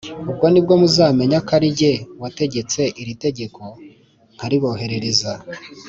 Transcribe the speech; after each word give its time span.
Ubwo 0.29 0.45
ni 0.51 0.59
bwo 0.63 0.73
muzamenya 0.81 1.37
ko 1.45 1.51
ari 1.57 1.69
jye 1.79 1.93
wategetse 2.21 2.81
iri 3.01 3.13
tegeko 3.23 3.61
nkariboherereza 4.35 5.31